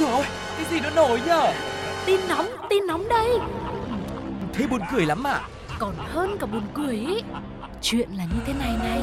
rồi. 0.00 0.24
Cái 0.56 0.66
gì 0.70 0.80
nó 0.80 0.90
nổi 0.90 1.20
nhở? 1.26 1.52
Tin 2.06 2.20
nóng, 2.28 2.46
tin 2.70 2.86
nóng 2.86 3.08
đây. 3.08 3.38
Thế 4.52 4.66
buồn 4.66 4.80
cười 4.92 5.06
lắm 5.06 5.26
à? 5.26 5.40
Còn 5.78 5.94
hơn 5.98 6.36
cả 6.40 6.46
buồn 6.46 6.62
cười 6.74 6.94
ý. 6.94 7.22
Chuyện 7.82 8.08
là 8.10 8.24
như 8.24 8.40
thế 8.46 8.52
này 8.58 8.76
này. 8.78 9.02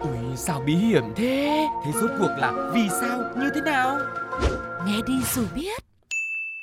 Ui 0.00 0.36
sao 0.36 0.62
bí 0.66 0.74
hiểm 0.74 1.04
thế? 1.16 1.66
Thế 1.84 1.92
rốt 2.00 2.10
cuộc 2.18 2.30
là 2.38 2.70
vì 2.74 2.88
sao? 3.00 3.18
Như 3.36 3.50
thế 3.54 3.60
nào? 3.60 3.98
Nghe 4.86 4.96
đi 5.06 5.14
rồi 5.34 5.46
biết. 5.54 5.82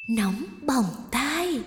Nóng 0.09 0.43
bỏng 0.61 0.85
tai. 1.11 1.61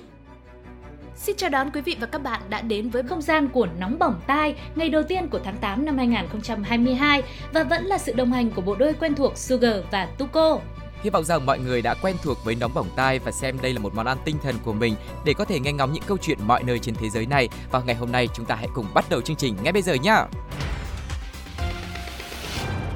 Xin 1.16 1.36
chào 1.36 1.50
đón 1.50 1.70
quý 1.70 1.80
vị 1.80 1.96
và 2.00 2.06
các 2.06 2.22
bạn 2.22 2.40
đã 2.48 2.60
đến 2.60 2.90
với 2.90 3.02
không 3.02 3.22
gian 3.22 3.48
của 3.48 3.66
Nóng 3.78 3.98
Bỏng 3.98 4.20
Tai 4.26 4.54
ngày 4.74 4.88
đầu 4.88 5.02
tiên 5.02 5.28
của 5.28 5.40
tháng 5.44 5.56
8 5.56 5.84
năm 5.84 5.98
2022 5.98 7.22
và 7.52 7.64
vẫn 7.64 7.84
là 7.84 7.98
sự 7.98 8.12
đồng 8.12 8.32
hành 8.32 8.50
của 8.50 8.62
bộ 8.62 8.74
đôi 8.74 8.92
quen 8.92 9.14
thuộc 9.14 9.38
Sugar 9.38 9.74
và 9.90 10.08
Tuko. 10.18 10.58
Hy 11.02 11.10
vọng 11.10 11.24
rằng 11.24 11.46
mọi 11.46 11.58
người 11.58 11.82
đã 11.82 11.94
quen 11.94 12.16
thuộc 12.22 12.44
với 12.44 12.54
nóng 12.54 12.74
bỏng 12.74 12.88
tai 12.96 13.18
và 13.18 13.30
xem 13.30 13.56
đây 13.62 13.72
là 13.72 13.80
một 13.80 13.94
món 13.94 14.06
ăn 14.06 14.18
tinh 14.24 14.36
thần 14.42 14.54
của 14.64 14.72
mình 14.72 14.94
để 15.24 15.34
có 15.34 15.44
thể 15.44 15.60
nghe 15.60 15.72
ngóng 15.72 15.92
những 15.92 16.04
câu 16.06 16.16
chuyện 16.18 16.38
mọi 16.46 16.62
nơi 16.62 16.78
trên 16.78 16.94
thế 16.94 17.10
giới 17.10 17.26
này. 17.26 17.48
Và 17.70 17.80
ngày 17.80 17.94
hôm 17.94 18.12
nay 18.12 18.28
chúng 18.34 18.46
ta 18.46 18.54
hãy 18.54 18.68
cùng 18.74 18.86
bắt 18.94 19.04
đầu 19.10 19.20
chương 19.20 19.36
trình 19.36 19.56
ngay 19.62 19.72
bây 19.72 19.82
giờ 19.82 19.94
nhé. 19.94 20.16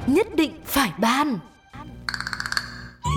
Nhất 0.07 0.35
định 0.35 0.61
phải 0.65 0.91
ban. 0.97 1.52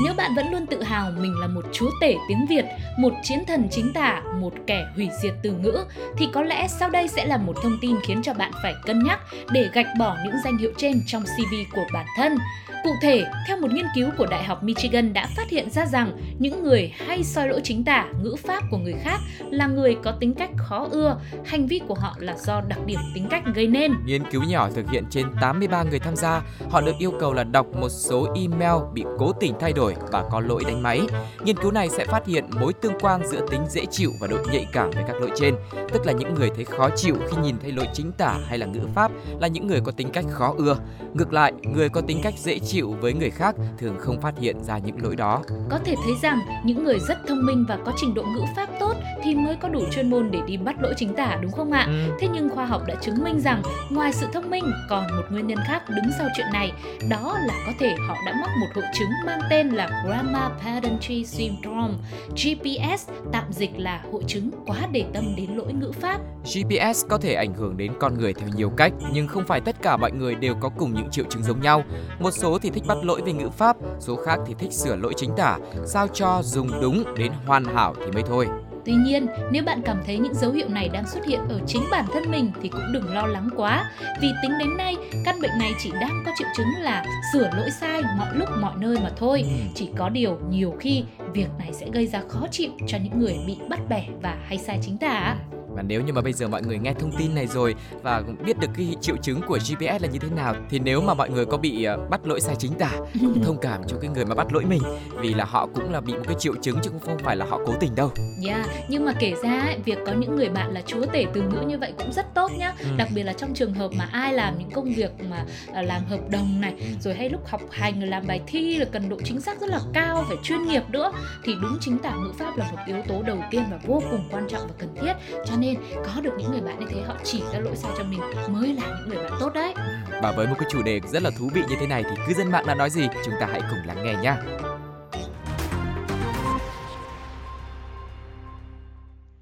Nếu 0.05 0.15
bạn 0.15 0.35
vẫn 0.35 0.53
luôn 0.53 0.67
tự 0.67 0.83
hào 0.83 1.11
mình 1.19 1.35
là 1.41 1.47
một 1.47 1.65
chúa 1.73 1.91
tể 2.01 2.17
tiếng 2.29 2.47
Việt, 2.47 2.65
một 2.99 3.13
chiến 3.23 3.39
thần 3.47 3.69
chính 3.71 3.93
tả, 3.93 4.23
một 4.41 4.53
kẻ 4.67 4.87
hủy 4.95 5.09
diệt 5.23 5.35
từ 5.43 5.53
ngữ, 5.53 5.85
thì 6.17 6.29
có 6.33 6.43
lẽ 6.43 6.69
sau 6.69 6.91
đây 6.91 7.09
sẽ 7.09 7.27
là 7.27 7.37
một 7.37 7.57
thông 7.63 7.79
tin 7.81 7.97
khiến 8.03 8.23
cho 8.23 8.35
bạn 8.35 8.53
phải 8.63 8.75
cân 8.87 9.05
nhắc 9.05 9.21
để 9.51 9.69
gạch 9.73 9.87
bỏ 9.99 10.17
những 10.25 10.35
danh 10.45 10.59
hiệu 10.59 10.73
trên 10.77 11.03
trong 11.07 11.23
CV 11.23 11.55
của 11.73 11.85
bản 11.93 12.07
thân. 12.17 12.39
Cụ 12.85 12.93
thể, 13.03 13.25
theo 13.47 13.57
một 13.57 13.73
nghiên 13.73 13.87
cứu 13.95 14.09
của 14.19 14.27
Đại 14.27 14.45
học 14.45 14.63
Michigan 14.63 15.13
đã 15.13 15.29
phát 15.37 15.51
hiện 15.51 15.71
ra 15.71 15.87
rằng 15.87 16.13
những 16.38 16.63
người 16.63 16.93
hay 17.07 17.25
soi 17.25 17.49
lỗi 17.49 17.60
chính 17.65 17.85
tả, 17.85 18.07
ngữ 18.23 18.37
pháp 18.47 18.63
của 18.71 18.79
người 18.79 18.95
khác 19.03 19.21
là 19.51 19.66
người 19.66 19.97
có 20.05 20.13
tính 20.21 20.35
cách 20.35 20.51
khó 20.57 20.88
ưa, 20.91 21.21
hành 21.45 21.66
vi 21.66 21.81
của 21.88 21.95
họ 21.95 22.16
là 22.19 22.37
do 22.38 22.60
đặc 22.69 22.79
điểm 22.87 23.01
tính 23.15 23.27
cách 23.31 23.43
gây 23.55 23.66
nên. 23.66 23.93
Nghiên 24.07 24.31
cứu 24.31 24.43
nhỏ 24.43 24.69
thực 24.75 24.91
hiện 24.91 25.05
trên 25.10 25.27
83 25.41 25.83
người 25.83 25.99
tham 25.99 26.16
gia, 26.16 26.43
họ 26.71 26.81
được 26.81 26.95
yêu 26.99 27.13
cầu 27.21 27.33
là 27.33 27.45
đọc 27.45 27.66
một 27.81 27.88
số 27.88 28.27
email 28.35 28.83
bị 28.95 29.05
cố 29.19 29.33
tình 29.33 29.55
thay 29.60 29.73
đổi 29.73 29.85
và 30.12 30.24
có 30.30 30.40
lỗi 30.40 30.65
đánh 30.66 30.82
máy. 30.82 31.01
Nghiên 31.45 31.56
cứu 31.56 31.70
này 31.73 31.88
sẽ 31.88 32.04
phát 32.04 32.26
hiện 32.26 32.45
mối 32.60 32.73
tương 32.73 32.98
quan 33.01 33.26
giữa 33.26 33.46
tính 33.51 33.60
dễ 33.68 33.87
chịu 33.90 34.10
và 34.20 34.26
độ 34.26 34.37
nhạy 34.52 34.66
cảm 34.73 34.90
với 34.90 35.04
các 35.06 35.16
lỗi 35.20 35.30
trên, 35.37 35.54
tức 35.92 36.06
là 36.06 36.12
những 36.12 36.34
người 36.34 36.51
thấy 36.56 36.65
khó 36.65 36.90
chịu 36.96 37.16
khi 37.29 37.37
nhìn 37.42 37.56
thấy 37.62 37.73
lỗi 37.73 37.88
chính 37.92 38.12
tả 38.12 38.38
hay 38.48 38.59
là 38.59 38.66
ngữ 38.66 38.80
pháp 38.95 39.10
là 39.40 39.48
những 39.48 39.66
người 39.66 39.80
có 39.80 39.92
tính 39.92 40.10
cách 40.12 40.24
khó 40.30 40.54
ưa. 40.57 40.76
Ngược 41.14 41.32
lại, 41.32 41.52
người 41.62 41.88
có 41.88 42.01
tính 42.01 42.20
cách 42.23 42.34
dễ 42.38 42.59
chịu 42.59 42.76
chịu 42.76 42.96
với 43.01 43.12
người 43.12 43.30
khác 43.30 43.54
thường 43.79 43.96
không 43.98 44.20
phát 44.20 44.38
hiện 44.38 44.64
ra 44.64 44.79
những 44.79 45.02
lỗi 45.02 45.16
đó. 45.16 45.42
Có 45.70 45.79
thể 45.84 45.95
thấy 46.04 46.14
rằng 46.23 46.38
những 46.64 46.84
người 46.84 46.98
rất 46.98 47.18
thông 47.26 47.46
minh 47.46 47.64
và 47.68 47.79
có 47.84 47.92
trình 47.96 48.14
độ 48.14 48.23
ngữ 48.23 48.40
pháp 48.57 48.68
tốt 48.80 48.95
thì 49.23 49.34
mới 49.34 49.57
có 49.57 49.68
đủ 49.68 49.80
chuyên 49.90 50.10
môn 50.10 50.30
để 50.30 50.40
đi 50.46 50.57
bắt 50.57 50.76
lỗi 50.80 50.95
chính 50.96 51.14
tả 51.14 51.38
đúng 51.42 51.52
không 51.52 51.73
ạ? 51.73 51.87
Ừ. 51.88 52.16
Thế 52.20 52.29
nhưng 52.29 52.48
khoa 52.48 52.66
học 52.66 52.82
đã 52.87 52.95
chứng 53.01 53.24
minh 53.24 53.40
rằng 53.40 53.62
ngoài 53.90 54.12
sự 54.12 54.26
thông 54.32 54.51
minh 54.51 54.64
còn 54.90 55.16
một 55.16 55.23
nguyên 55.30 55.46
nhân 55.46 55.59
khác 55.66 55.82
đứng 55.88 56.04
sau 56.18 56.29
chuyện 56.37 56.46
này, 56.52 56.73
đó 57.10 57.38
là 57.46 57.54
có 57.66 57.73
thể 57.79 57.95
họ 58.09 58.14
đã 58.26 58.32
mắc 58.40 58.51
một 58.60 58.66
hội 58.74 58.84
chứng 58.98 59.10
mang 59.26 59.40
tên 59.51 59.68
là 59.77 60.02
Grammar 60.07 60.52
Pedantry 60.65 61.24
Syndrome, 61.24 61.95
GPS, 62.30 63.09
tạm 63.32 63.52
dịch 63.52 63.71
là 63.77 64.03
hội 64.12 64.22
chứng 64.27 64.50
quá 64.66 64.88
để 64.93 65.05
tâm 65.15 65.34
đến 65.37 65.50
lỗi 65.56 65.72
ngữ 65.72 65.93
pháp. 66.00 66.21
GPS 66.44 67.06
có 67.09 67.19
thể 67.19 67.34
ảnh 67.34 67.55
hưởng 67.55 67.77
đến 67.77 67.93
con 68.00 68.19
người 68.19 68.32
theo 68.32 68.49
nhiều 68.56 68.71
cách, 68.71 68.93
nhưng 69.12 69.28
không 69.28 69.44
phải 69.47 69.60
tất 69.60 69.77
cả 69.82 69.97
mọi 69.97 70.12
người 70.12 70.34
đều 70.34 70.54
có 70.60 70.69
cùng 70.69 70.94
những 70.94 71.10
triệu 71.10 71.25
chứng 71.31 71.43
giống 71.43 71.60
nhau. 71.60 71.84
Một 72.21 72.31
số 72.31 72.59
thì 72.59 72.71
thích 72.71 72.84
bắt 72.87 72.99
lỗi 73.03 73.22
về 73.27 73.32
ngữ 73.32 73.49
pháp, 73.49 73.77
số 74.00 74.16
khác 74.16 74.38
thì 74.47 74.54
thích 74.59 74.72
sửa 74.72 74.97
lỗi 74.97 75.12
chính 75.16 75.31
tả, 75.37 75.59
sao 75.87 76.09
cho 76.09 76.41
dùng 76.43 76.81
đúng 76.81 77.04
đến 77.16 77.32
hoàn 77.47 77.65
hảo 77.65 77.94
thì 77.98 78.10
mới 78.12 78.22
thôi. 78.22 78.47
Tuy 78.86 78.94
nhiên, 78.94 79.26
nếu 79.50 79.62
bạn 79.62 79.82
cảm 79.84 80.02
thấy 80.06 80.19
những 80.19 80.34
dấu 80.34 80.52
hiệu 80.52 80.69
này 80.69 80.88
đang 80.88 81.06
xuất 81.06 81.26
hiện 81.26 81.41
ở 81.48 81.60
chính 81.66 81.82
bản 81.91 82.04
thân 82.12 82.30
mình 82.30 82.52
thì 82.62 82.69
cũng 82.69 82.92
đừng 82.92 83.14
lo 83.14 83.26
lắng 83.26 83.48
quá, 83.56 83.91
vì 84.20 84.28
tính 84.42 84.52
đến 84.58 84.76
nay 84.76 84.97
căn 85.24 85.41
bệnh 85.41 85.58
này 85.58 85.72
chỉ 85.78 85.91
đang 86.00 86.22
có 86.26 86.32
triệu 86.38 86.48
chứng 86.56 86.66
là 86.80 87.04
sửa 87.32 87.50
lỗi 87.56 87.70
sai 87.80 88.02
mọi 88.19 88.28
lúc 88.34 88.48
mọi 88.60 88.75
nơi 88.78 88.96
mà 89.02 89.10
thôi. 89.16 89.42
Ừ. 89.44 89.48
Chỉ 89.75 89.88
có 89.96 90.08
điều 90.08 90.38
nhiều 90.50 90.75
khi 90.80 91.04
việc 91.34 91.48
này 91.58 91.72
sẽ 91.72 91.86
gây 91.92 92.06
ra 92.06 92.22
khó 92.28 92.46
chịu 92.50 92.70
cho 92.86 92.98
những 93.04 93.19
người 93.19 93.36
bị 93.46 93.56
bắt 93.69 93.80
bẻ 93.88 94.06
và 94.22 94.36
hay 94.48 94.58
sai 94.58 94.78
chính 94.82 94.98
tả. 94.98 95.36
Và 95.76 95.82
nếu 95.82 96.03
như 96.03 96.12
mà 96.12 96.20
bây 96.20 96.32
giờ 96.32 96.48
mọi 96.48 96.62
người 96.62 96.78
nghe 96.78 96.94
thông 96.94 97.12
tin 97.19 97.34
này 97.34 97.47
rồi 97.47 97.75
và 98.03 98.22
biết 98.47 98.59
được 98.59 98.69
cái 98.76 98.97
triệu 99.00 99.16
chứng 99.16 99.41
của 99.47 99.59
GPS 99.59 100.03
là 100.03 100.09
như 100.12 100.19
thế 100.19 100.28
nào 100.37 100.54
thì 100.70 100.78
nếu 100.78 101.00
mà 101.00 101.14
mọi 101.14 101.31
người 101.31 101.47
có 101.47 101.56
bị 101.56 101.87
uh, 101.94 102.10
bắt 102.10 102.26
lỗi 102.26 102.41
sai 102.41 102.56
chính 102.59 102.75
tả 102.75 102.91
cũng 103.20 103.42
thông 103.44 103.59
cảm 103.59 103.81
cho 103.88 103.97
cái 104.00 104.10
người 104.10 104.25
mà 104.25 104.34
bắt 104.34 104.53
lỗi 104.53 104.64
mình 104.64 104.82
vì 105.20 105.34
là 105.34 105.44
họ 105.44 105.66
cũng 105.75 105.92
là 105.92 106.00
bị 106.00 106.12
một 106.12 106.25
cái 106.26 106.37
triệu 106.38 106.54
chứng 106.62 106.78
chứ 106.82 106.91
cũng 106.91 107.00
không 107.00 107.19
phải 107.19 107.37
là 107.37 107.47
họ 107.47 107.60
cố 107.66 107.75
tình 107.81 107.94
đâu. 107.94 108.10
Yeah, 108.16 108.66
dạ, 108.66 108.72
nhưng 108.88 109.04
mà 109.04 109.12
kể 109.19 109.34
ra 109.42 109.75
việc 109.84 109.98
có 110.06 110.12
những 110.12 110.37
người 110.37 110.48
bạn 110.48 110.72
là 110.72 110.82
chúa 110.87 111.06
tể 111.06 111.26
từ 111.34 111.42
ngữ 111.42 111.60
như 111.66 111.78
vậy 111.78 111.93
cũng 111.98 112.12
rất 112.12 112.34
tốt 112.34 112.53
nhá. 112.58 112.75
Ừ. 112.78 112.87
Đặc 112.97 113.08
biệt 113.14 113.22
là 113.22 113.32
trong 113.32 113.54
trường 113.54 113.75
hợp 113.75 113.91
mà 113.98 114.08
ai 114.12 114.32
làm 114.32 114.58
những 114.58 114.70
công 114.70 114.94
việc 114.94 115.10
mà 115.31 115.44
uh, 115.70 115.76
làm 115.87 116.04
hợp 116.04 116.31
đồng 116.31 116.60
này, 116.60 116.75
rồi 117.00 117.14
hay 117.14 117.31
lúc 117.31 117.47
học 117.47 117.60
hành 117.70 118.00
làm 118.00 118.26
bài 118.26 118.41
thi 118.47 118.76
là 118.76 118.84
cần 118.84 119.08
độ 119.08 119.16
chính 119.25 119.41
xác 119.41 119.60
rất 119.60 119.70
là 119.70 119.81
cao, 119.93 120.25
phải 120.28 120.37
chuyên 120.43 120.64
nghiệp 120.69 120.82
nữa 120.88 121.12
thì 121.44 121.54
đúng 121.62 121.76
chính 121.81 121.98
tả 121.98 122.16
ngữ 122.16 122.32
pháp 122.38 122.56
là 122.56 122.70
một 122.72 122.78
yếu 122.87 122.97
tố 123.08 123.22
đầu 123.22 123.38
tiên 123.50 123.62
và 123.70 123.78
vô 123.87 124.03
cùng 124.10 124.28
quan 124.31 124.47
trọng 124.48 124.66
và 124.69 124.75
cần 124.78 124.88
thiết. 125.00 125.12
Cho 125.47 125.56
nên 125.56 125.66
nên 125.66 125.78
có 126.06 126.21
được 126.21 126.31
những 126.38 126.50
người 126.50 126.60
bạn 126.60 126.81
như 126.81 126.87
thế 126.91 127.03
họ 127.03 127.15
chỉ 127.25 127.43
ra 127.53 127.59
lỗi 127.59 127.77
sai 127.77 127.93
cho 127.99 128.04
mình 128.04 128.21
mới 128.49 128.75
là 128.75 128.99
những 128.99 129.09
người 129.09 129.19
bạn 129.25 129.32
tốt 129.41 129.50
đấy. 129.54 129.75
Và 130.22 130.32
với 130.37 130.47
một 130.47 130.54
cái 130.59 130.69
chủ 130.72 130.82
đề 130.82 131.00
rất 131.12 131.22
là 131.22 131.31
thú 131.38 131.50
vị 131.54 131.62
như 131.69 131.77
thế 131.81 131.87
này 131.87 132.04
thì 132.10 132.16
cư 132.28 132.34
dân 132.34 132.50
mạng 132.50 132.65
đã 132.66 132.75
nói 132.75 132.91
gì? 132.91 133.03
Chúng 133.25 133.34
ta 133.41 133.47
hãy 133.50 133.60
cùng 133.60 133.78
lắng 133.87 134.05
nghe 134.05 134.15
nhé 134.22 134.34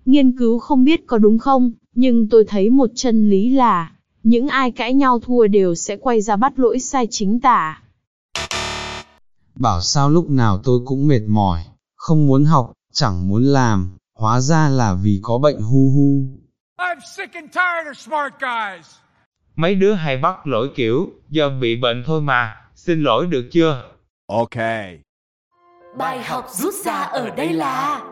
Nghiên 0.04 0.38
cứu 0.38 0.58
không 0.58 0.84
biết 0.84 1.06
có 1.06 1.18
đúng 1.18 1.38
không, 1.38 1.72
nhưng 1.94 2.28
tôi 2.28 2.44
thấy 2.48 2.70
một 2.70 2.90
chân 2.94 3.30
lý 3.30 3.50
là 3.50 3.90
những 4.22 4.48
ai 4.48 4.70
cãi 4.70 4.94
nhau 4.94 5.20
thua 5.20 5.46
đều 5.46 5.74
sẽ 5.74 5.96
quay 5.96 6.20
ra 6.20 6.36
bắt 6.36 6.58
lỗi 6.58 6.78
sai 6.78 7.06
chính 7.10 7.40
tả. 7.40 7.82
Bảo 9.54 9.80
sao 9.80 10.10
lúc 10.10 10.30
nào 10.30 10.58
tôi 10.64 10.80
cũng 10.84 11.06
mệt 11.06 11.20
mỏi, 11.28 11.64
không 11.96 12.26
muốn 12.26 12.44
học, 12.44 12.72
chẳng 12.92 13.28
muốn 13.28 13.44
làm, 13.44 13.96
hóa 14.18 14.40
ra 14.40 14.68
là 14.68 14.94
vì 15.02 15.20
có 15.22 15.38
bệnh 15.38 15.60
hu 15.60 15.90
hu. 15.90 16.24
I'm 16.78 17.00
sick 17.16 17.34
and 17.34 17.50
tired 17.54 17.86
of 17.86 17.94
smart 17.94 18.32
guys. 18.40 18.94
Mấy 19.56 19.74
đứa 19.74 19.92
hay 19.92 20.16
bắt 20.16 20.46
lỗi 20.46 20.70
kiểu, 20.74 21.06
giờ 21.30 21.50
bị 21.60 21.76
bệnh 21.76 22.02
thôi 22.06 22.20
mà, 22.20 22.56
xin 22.74 23.02
lỗi 23.02 23.26
được 23.26 23.48
chưa? 23.52 23.82
Ok. 24.26 24.56
Bài 25.98 26.22
học 26.22 26.46
rút 26.50 26.74
ra 26.74 27.00
ở 27.00 27.30
đây 27.30 27.52
là 27.52 28.02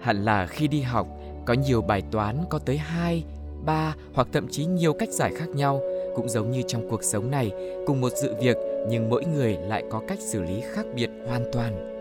Hẳn 0.00 0.24
là 0.24 0.46
khi 0.46 0.68
đi 0.68 0.80
học, 0.80 1.06
có 1.46 1.54
nhiều 1.54 1.82
bài 1.82 2.02
toán 2.10 2.36
có 2.50 2.58
tới 2.58 2.76
2, 2.76 3.24
3 3.64 3.94
hoặc 4.14 4.28
thậm 4.32 4.48
chí 4.50 4.64
nhiều 4.64 4.92
cách 4.92 5.10
giải 5.10 5.32
khác 5.36 5.48
nhau, 5.48 5.80
cũng 6.16 6.28
giống 6.28 6.50
như 6.50 6.62
trong 6.66 6.90
cuộc 6.90 7.02
sống 7.02 7.30
này, 7.30 7.52
cùng 7.86 8.00
một 8.00 8.12
sự 8.22 8.34
việc 8.40 8.56
nhưng 8.88 9.10
mỗi 9.10 9.24
người 9.24 9.56
lại 9.60 9.84
có 9.90 10.02
cách 10.08 10.18
xử 10.20 10.42
lý 10.42 10.62
khác 10.74 10.86
biệt 10.94 11.10
hoàn 11.28 11.44
toàn. 11.52 11.92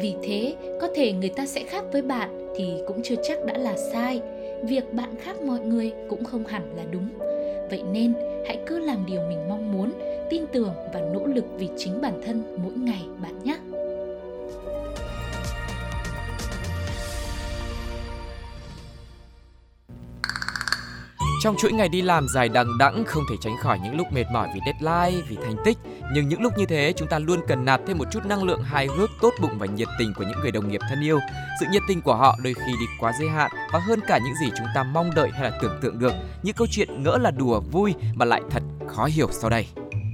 Vì 0.00 0.14
thế, 0.22 0.56
có 0.80 0.88
thể 0.96 1.12
người 1.12 1.30
ta 1.36 1.46
sẽ 1.46 1.64
khác 1.64 1.84
với 1.92 2.02
bạn 2.02 2.47
thì 2.58 2.82
cũng 2.86 3.00
chưa 3.04 3.14
chắc 3.22 3.44
đã 3.44 3.58
là 3.58 3.76
sai. 3.92 4.20
Việc 4.62 4.94
bạn 4.94 5.14
khác 5.22 5.40
mọi 5.42 5.60
người 5.60 5.92
cũng 6.08 6.24
không 6.24 6.44
hẳn 6.46 6.76
là 6.76 6.84
đúng. 6.90 7.08
Vậy 7.70 7.82
nên, 7.92 8.14
hãy 8.46 8.58
cứ 8.66 8.78
làm 8.78 9.06
điều 9.06 9.20
mình 9.28 9.48
mong 9.48 9.72
muốn, 9.72 9.92
tin 10.30 10.44
tưởng 10.52 10.74
và 10.94 11.00
nỗ 11.00 11.26
lực 11.26 11.44
vì 11.58 11.68
chính 11.76 12.00
bản 12.00 12.20
thân 12.26 12.56
mỗi 12.62 12.72
ngày 12.72 13.02
bạn 13.22 13.44
nhé. 13.44 13.58
Trong 21.42 21.56
chuỗi 21.58 21.72
ngày 21.72 21.88
đi 21.88 22.02
làm 22.02 22.26
dài 22.34 22.48
đằng 22.48 22.78
đẵng 22.78 23.04
không 23.04 23.22
thể 23.30 23.36
tránh 23.40 23.56
khỏi 23.62 23.78
những 23.84 23.96
lúc 23.96 24.12
mệt 24.12 24.24
mỏi 24.32 24.48
vì 24.54 24.60
deadline, 24.66 25.22
vì 25.28 25.36
thành 25.36 25.56
tích. 25.64 25.78
Nhưng 26.12 26.28
những 26.28 26.42
lúc 26.42 26.58
như 26.58 26.66
thế 26.66 26.92
chúng 26.96 27.08
ta 27.08 27.18
luôn 27.18 27.40
cần 27.48 27.64
nạp 27.64 27.80
thêm 27.86 27.98
một 27.98 28.04
chút 28.10 28.26
năng 28.26 28.42
lượng 28.42 28.62
hài 28.62 28.86
hước, 28.86 29.10
tốt 29.20 29.34
bụng 29.40 29.58
và 29.58 29.66
nhiệt 29.66 29.88
tình 29.98 30.12
của 30.16 30.24
những 30.24 30.40
người 30.40 30.50
đồng 30.50 30.68
nghiệp 30.68 30.80
thân 30.88 31.00
yêu. 31.00 31.18
Sự 31.60 31.66
nhiệt 31.70 31.82
tình 31.88 32.00
của 32.02 32.14
họ 32.14 32.38
đôi 32.42 32.54
khi 32.54 32.72
đi 32.80 32.86
quá 33.00 33.12
giới 33.20 33.28
hạn 33.28 33.50
và 33.72 33.78
hơn 33.78 34.00
cả 34.06 34.18
những 34.18 34.34
gì 34.42 34.52
chúng 34.58 34.66
ta 34.74 34.82
mong 34.82 35.10
đợi 35.14 35.30
hay 35.32 35.50
là 35.50 35.58
tưởng 35.62 35.78
tượng 35.82 35.98
được. 35.98 36.12
Những 36.42 36.54
câu 36.54 36.66
chuyện 36.70 37.02
ngỡ 37.02 37.18
là 37.20 37.30
đùa 37.30 37.60
vui 37.60 37.94
mà 38.14 38.24
lại 38.24 38.42
thật 38.50 38.62
khó 38.86 39.04
hiểu 39.04 39.28
sau 39.32 39.50
đây. 39.50 39.66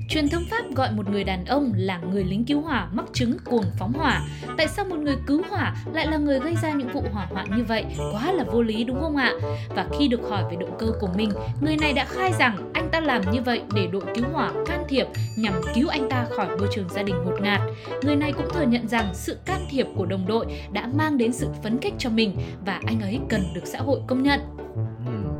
Truyền 0.09 0.29
thông 0.29 0.45
Pháp 0.51 0.75
gọi 0.75 0.93
một 0.93 1.11
người 1.11 1.25
đàn 1.25 1.45
ông 1.45 1.73
là 1.77 1.99
người 1.99 2.25
lính 2.25 2.45
cứu 2.45 2.61
hỏa 2.61 2.89
mắc 2.93 3.05
chứng 3.12 3.37
cuồng 3.45 3.65
phóng 3.79 3.93
hỏa. 3.93 4.23
Tại 4.56 4.69
sao 4.69 4.85
một 4.85 4.97
người 4.97 5.17
cứu 5.27 5.43
hỏa 5.51 5.77
lại 5.93 6.06
là 6.06 6.17
người 6.17 6.41
gây 6.41 6.55
ra 6.62 6.73
những 6.73 6.89
vụ 6.89 7.03
hỏa 7.12 7.27
hoạn 7.31 7.56
như 7.56 7.65
vậy? 7.65 7.85
Quá 8.12 8.33
là 8.33 8.45
vô 8.45 8.62
lý 8.62 8.85
đúng 8.85 9.01
không 9.01 9.17
ạ? 9.17 9.33
Và 9.69 9.87
khi 9.99 10.09
được 10.09 10.21
hỏi 10.29 10.43
về 10.51 10.56
động 10.61 10.77
cơ 10.79 10.87
của 11.01 11.09
mình, 11.17 11.31
người 11.61 11.77
này 11.77 11.93
đã 11.93 12.05
khai 12.05 12.33
rằng 12.39 12.71
anh 12.73 12.89
ta 12.91 13.01
làm 13.01 13.23
như 13.33 13.43
vậy 13.43 13.62
để 13.75 13.87
đội 13.93 14.03
cứu 14.15 14.25
hỏa 14.33 14.53
can 14.67 14.85
thiệp 14.89 15.06
nhằm 15.39 15.55
cứu 15.75 15.89
anh 15.89 16.09
ta 16.11 16.27
khỏi 16.37 16.49
môi 16.59 16.69
trường 16.75 16.89
gia 16.89 17.03
đình 17.03 17.17
ngột 17.25 17.41
ngạt. 17.43 17.61
Người 18.03 18.17
này 18.17 18.33
cũng 18.33 18.47
thừa 18.55 18.67
nhận 18.67 18.89
rằng 18.89 19.07
sự 19.12 19.39
can 19.45 19.67
thiệp 19.71 19.87
của 19.97 20.07
đồng 20.07 20.27
đội 20.27 20.47
đã 20.73 20.89
mang 20.95 21.19
đến 21.19 21.33
sự 21.33 21.49
phấn 21.62 21.79
khích 21.81 21.95
cho 21.99 22.11
mình 22.11 22.37
và 22.67 22.81
anh 22.87 23.00
ấy 23.00 23.21
cần 23.29 23.43
được 23.55 23.62
xã 23.65 23.79
hội 23.79 24.00
công 24.07 24.23
nhận. 24.23 24.41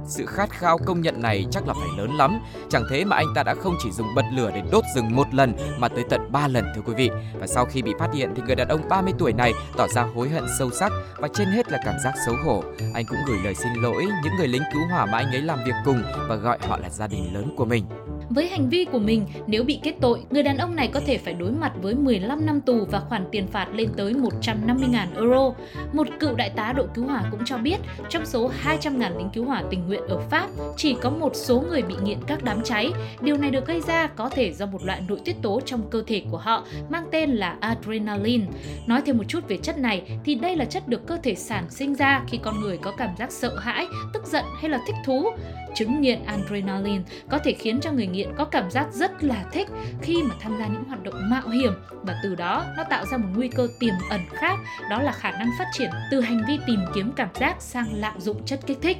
Sự 0.07 0.27
khát 0.27 0.51
khao 0.51 0.79
công 0.79 1.01
nhận 1.01 1.23
này 1.23 1.47
chắc 1.51 1.67
là 1.67 1.75
phải 1.75 1.89
lớn 1.97 2.17
lắm. 2.17 2.41
Chẳng 2.71 2.85
thế 2.91 3.05
mà 3.05 3.17
anh 3.17 3.27
ta 3.35 3.43
đã 3.43 3.55
không 3.55 3.75
chỉ 3.83 3.91
dùng 3.91 4.15
bật 4.15 4.25
lửa 4.33 4.51
để 4.55 4.63
đốt 4.73 4.85
rừng 4.95 5.17
một 5.17 5.35
lần, 5.35 5.53
mà 5.79 5.89
tới 5.89 6.05
tận 6.11 6.33
3 6.33 6.49
lần, 6.49 6.65
thưa 6.75 6.83
quý 6.87 6.95
vị. 6.95 7.11
Và 7.41 7.47
sau 7.47 7.65
khi 7.65 7.83
bị 7.83 7.95
phát 7.99 8.09
hiện 8.15 8.31
thì 8.37 8.43
người 8.47 8.55
đàn 8.55 8.69
ông 8.69 8.89
30 8.89 9.13
tuổi 9.19 9.33
này 9.33 9.53
tỏ 9.77 9.89
ra 9.89 10.03
hối 10.03 10.29
hận 10.29 10.45
sâu 10.59 10.71
sắc 10.71 10.93
và 11.17 11.29
trên 11.35 11.49
hết 11.49 11.73
là 11.73 11.79
cảm 11.85 11.95
giác 12.05 12.15
xấu 12.27 12.35
hổ. 12.45 12.65
Anh 12.95 13.05
cũng 13.07 13.19
gửi 13.29 13.39
lời 13.45 13.55
xin 13.55 13.73
lỗi 13.75 14.07
những 14.25 14.33
người 14.39 14.49
lính 14.49 14.63
cứu 14.73 14.83
hỏa 14.91 15.07
mà 15.07 15.19
anh 15.19 15.33
ấy 15.33 15.43
làm 15.43 15.59
việc 15.67 15.75
cùng 15.85 16.03
và 16.29 16.35
gọi 16.35 16.59
họ 16.69 16.79
là 16.79 16.91
gia 16.91 17.07
đình 17.07 17.35
lớn 17.35 17.55
của 17.57 17.65
mình. 17.65 17.85
Với 18.31 18.49
hành 18.49 18.69
vi 18.69 18.85
của 18.85 18.99
mình, 18.99 19.27
nếu 19.47 19.65
bị 19.65 19.81
kết 19.83 19.95
tội, 20.01 20.21
người 20.31 20.43
đàn 20.43 20.59
ông 20.59 20.77
này 20.77 20.89
có 20.89 21.01
thể 21.07 21.19
phải 21.19 21.35
đối 21.35 21.51
mặt 21.51 21.73
với 21.83 21.95
15 21.95 22.47
năm 22.47 22.61
tù 22.61 22.85
và 22.85 23.01
khoản 23.01 23.25
tiền 23.33 23.47
phạt 23.47 23.67
lên 23.75 23.89
tới 23.97 24.13
150.000 24.13 25.07
euro. 25.17 25.53
Một 25.93 26.07
cựu 26.21 26.35
đại 26.35 26.51
tá 26.51 26.73
đội 26.77 26.87
cứu 26.95 27.07
hỏa 27.07 27.25
cũng 27.31 27.41
cho 27.45 27.59
biết, 27.59 27.77
trong 28.09 28.27
số 28.27 28.51
200.000 28.65 29.19
lính 29.19 29.31
cứu 29.35 29.45
hỏa 29.45 29.63
tình 29.71 29.87
nguyện 29.87 30.03
ở 30.09 30.19
Pháp, 30.31 30.49
chỉ 30.77 30.97
có 31.01 31.11
một 31.11 31.33
số 31.35 31.61
người 31.61 31.83
bị 31.83 31.95
nghiện 32.03 32.19
các 32.27 32.45
đám 32.45 32.63
cháy. 32.65 32.93
Điều 33.21 33.37
này 33.37 33.51
được 33.51 33.67
gây 33.67 33.81
ra 33.81 34.07
có 34.07 34.29
thể 34.29 34.53
do 34.53 34.67
một 34.67 34.85
loại 34.85 35.03
nội 35.09 35.19
tiết 35.25 35.37
tố 35.43 35.61
trong 35.61 35.91
cơ 35.91 36.03
thể 36.07 36.23
của 36.31 36.39
họ 36.39 36.67
mang 36.89 37.07
tên 37.11 37.31
là 37.31 37.57
adrenaline. 37.61 38.47
Nói 38.87 39.03
thêm 39.07 39.19
một 39.19 39.25
chút 39.29 39.49
về 39.49 39.57
chất 39.57 39.79
này 39.79 40.19
thì 40.25 40.35
đây 40.35 40.57
là 40.57 40.65
chất 40.65 40.89
được 40.89 41.07
cơ 41.07 41.19
thể 41.23 41.35
sản 41.35 41.71
sinh 41.71 41.95
ra 41.95 42.23
khi 42.29 42.39
con 42.43 42.61
người 42.61 42.79
có 42.79 42.93
cảm 42.99 43.11
giác 43.19 43.33
sợ 43.33 43.57
hãi, 43.59 43.87
tức 44.13 44.27
giận 44.27 44.45
hay 44.61 44.71
là 44.71 44.81
thích 44.87 44.97
thú. 45.05 45.31
Chứng 45.75 46.01
nghiện 46.01 46.25
adrenaline 46.25 47.03
có 47.31 47.39
thể 47.39 47.53
khiến 47.53 47.81
cho 47.81 47.93
người 47.93 48.07
nghiện 48.07 48.29
có 48.37 48.45
cảm 48.45 48.71
giác 48.71 48.93
rất 48.93 49.25
là 49.25 49.45
thích 49.53 49.69
khi 50.03 50.23
mà 50.23 50.35
tham 50.41 50.57
gia 50.59 50.67
những 50.67 50.85
hoạt 50.85 51.03
động 51.03 51.31
mạo 51.31 51.49
hiểm 51.49 51.73
và 52.03 52.21
từ 52.23 52.35
đó, 52.35 52.65
nó 52.77 52.85
tạo 52.85 53.07
ra 53.07 53.17
một 53.17 53.29
nguy 53.37 53.49
cơ 53.49 53.69
tiềm 53.81 53.95
ẩn 54.11 54.21
khác, 54.33 54.59
đó 54.91 55.03
là 55.03 55.13
khả 55.13 55.31
năng 55.31 55.51
phát 55.59 55.67
triển 55.73 55.91
từ 56.11 56.21
hành 56.21 56.45
vi 56.49 56.59
tìm 56.67 56.81
kiếm 56.95 57.13
cảm 57.17 57.29
giác 57.35 57.57
sang 57.63 57.87
lạm 57.95 58.21
dụng 58.21 58.45
chất 58.45 58.61
kích 58.67 58.79
thích. 58.83 58.97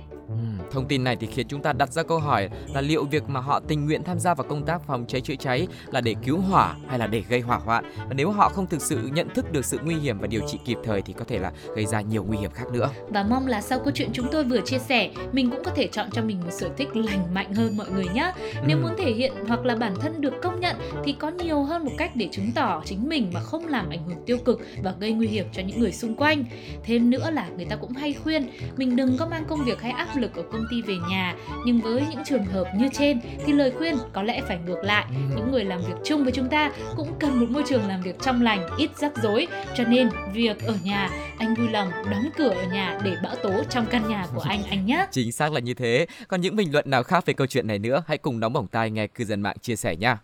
Thông 0.75 0.87
tin 0.89 1.05
này 1.05 1.17
thì 1.17 1.27
khiến 1.27 1.47
chúng 1.49 1.63
ta 1.63 1.73
đặt 1.73 1.93
ra 1.93 2.03
câu 2.03 2.19
hỏi 2.19 2.49
là 2.75 2.81
liệu 2.81 3.05
việc 3.05 3.29
mà 3.29 3.41
họ 3.41 3.61
tình 3.69 3.85
nguyện 3.85 4.05
tham 4.05 4.19
gia 4.19 4.35
vào 4.35 4.47
công 4.49 4.67
tác 4.67 4.83
phòng 4.87 5.05
cháy 5.09 5.21
chữa 5.21 5.35
cháy 5.35 5.67
là 5.87 6.01
để 6.01 6.15
cứu 6.25 6.39
hỏa 6.39 6.75
hay 6.89 6.99
là 6.99 7.07
để 7.07 7.23
gây 7.29 7.41
hỏa 7.41 7.57
hoạn. 7.57 7.85
Và 7.97 8.15
nếu 8.15 8.31
họ 8.31 8.49
không 8.49 8.67
thực 8.67 8.83
sự 8.83 9.11
nhận 9.13 9.29
thức 9.35 9.53
được 9.53 9.65
sự 9.65 9.79
nguy 9.85 9.95
hiểm 9.95 10.19
và 10.19 10.27
điều 10.27 10.41
trị 10.49 10.59
kịp 10.65 10.79
thời 10.85 11.03
thì 11.03 11.13
có 11.13 11.25
thể 11.25 11.39
là 11.39 11.53
gây 11.77 11.87
ra 11.87 12.01
nhiều 12.01 12.25
nguy 12.25 12.37
hiểm 12.39 12.51
khác 12.51 12.65
nữa. 12.73 12.91
Và 13.09 13.23
mong 13.23 13.47
là 13.47 13.61
sau 13.61 13.79
câu 13.79 13.91
chuyện 13.95 14.11
chúng 14.13 14.27
tôi 14.33 14.45
vừa 14.45 14.61
chia 14.61 14.79
sẻ, 14.79 15.11
mình 15.33 15.51
cũng 15.51 15.65
có 15.65 15.71
thể 15.71 15.87
chọn 15.87 16.11
cho 16.13 16.23
mình 16.23 16.41
một 16.41 16.51
sở 16.51 16.69
thích 16.77 16.97
lành 16.97 17.35
mạnh 17.35 17.55
hơn 17.55 17.77
mọi 17.77 17.91
người 17.91 18.07
nhé. 18.15 18.33
Nếu 18.67 18.77
ừ. 18.77 18.83
muốn 18.83 18.93
thể 18.99 19.13
hiện 19.13 19.33
hoặc 19.49 19.65
là 19.65 19.77
bản 19.77 19.95
thân 20.01 20.21
được 20.21 20.35
công 20.43 20.61
nhận 20.61 20.77
thì 21.05 21.13
có 21.13 21.31
nhiều 21.31 21.63
hơn 21.63 21.85
một 21.85 21.93
cách 21.99 22.11
để 22.15 22.29
chứng 22.33 22.53
tỏ 22.55 22.83
chính 22.85 23.09
mình 23.09 23.31
mà 23.35 23.41
không 23.41 23.67
làm 23.67 23.89
ảnh 23.89 24.05
hưởng 24.09 24.25
tiêu 24.27 24.39
cực 24.45 24.61
và 24.83 24.95
gây 25.01 25.13
nguy 25.13 25.27
hiểm 25.27 25.47
cho 25.53 25.63
những 25.63 25.81
người 25.81 25.93
xung 25.93 26.15
quanh. 26.15 26.45
Thêm 26.85 27.11
nữa 27.11 27.31
là 27.31 27.49
người 27.57 27.65
ta 27.65 27.77
cũng 27.77 27.93
hay 27.93 28.13
khuyên 28.13 28.49
mình 28.77 28.97
đừng 28.97 29.17
có 29.19 29.27
mang 29.27 29.45
công 29.49 29.65
việc 29.65 29.83
hay 29.83 29.91
áp 29.91 30.17
lực 30.17 30.35
ở 30.35 30.43
công 30.53 30.64
ty 30.71 30.83
về 30.83 30.97
nhà. 31.11 31.35
Nhưng 31.67 31.81
với 31.81 32.03
những 32.11 32.25
trường 32.25 32.45
hợp 32.45 32.65
như 32.77 32.89
trên 32.93 33.21
thì 33.47 33.53
lời 33.53 33.71
khuyên 33.71 33.97
có 34.13 34.23
lẽ 34.23 34.43
phải 34.49 34.59
ngược 34.67 34.83
lại. 34.83 35.07
Những 35.37 35.53
người 35.53 35.65
làm 35.65 35.81
việc 35.81 35.95
chung 36.05 36.25
với 36.25 36.33
chúng 36.33 36.49
ta 36.49 36.73
cũng 36.97 37.09
cần 37.21 37.41
một 37.41 37.47
môi 37.51 37.63
trường 37.69 37.89
làm 37.89 38.03
việc 38.03 38.23
trong 38.23 38.43
lành 38.43 38.67
ít 38.79 38.91
rắc 38.97 39.13
rối. 39.23 39.47
Cho 39.77 39.85
nên 39.85 40.09
việc 40.33 40.63
ở 40.67 40.75
nhà 40.85 41.11
anh 41.39 41.55
vui 41.55 41.69
lòng 41.69 41.91
đóng 42.11 42.29
cửa 42.37 42.51
ở 42.51 42.67
nhà 42.73 42.99
để 43.05 43.17
bão 43.23 43.35
tố 43.43 43.63
trong 43.71 43.87
căn 43.91 44.09
nhà 44.09 44.27
của 44.35 44.41
anh 44.41 44.63
anh 44.71 44.87
nhé. 44.87 45.07
Chính 45.11 45.33
xác 45.33 45.53
là 45.53 45.61
như 45.61 45.75
thế. 45.75 46.07
Còn 46.29 46.41
những 46.41 46.57
bình 46.57 46.73
luận 46.73 46.91
nào 46.91 47.03
khác 47.03 47.27
về 47.27 47.35
câu 47.35 47.47
chuyện 47.47 47.67
này 47.67 47.79
nữa 47.79 48.03
hãy 48.07 48.19
cùng 48.19 48.41
đóng 48.41 48.53
bỏng 48.53 48.67
tai 48.67 48.91
nghe 48.91 49.07
cư 49.07 49.25
dân 49.25 49.41
mạng 49.41 49.57
chia 49.61 49.77
sẻ 49.77 49.97
nha. 49.97 50.19